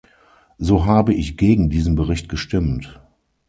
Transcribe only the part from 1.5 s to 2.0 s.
diesen